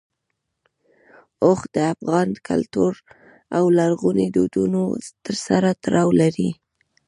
[1.43, 2.93] اوښ د افغان کلتور
[3.57, 4.81] او لرغونو دودونو
[5.45, 6.49] سره تړاو لري.